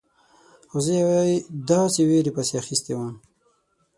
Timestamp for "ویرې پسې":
2.07-2.53